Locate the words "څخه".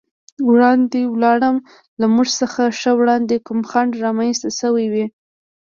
2.39-2.61